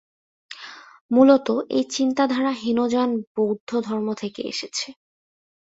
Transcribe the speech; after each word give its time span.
মূলতঃ 1.11 1.47
এই 1.69 1.83
চিন্তাধারা 1.91 2.51
হীনযান 2.61 3.09
বৌদ্ধধর্ম 3.35 4.07
থেকে 4.13 4.41
এসেছে। 4.43 4.87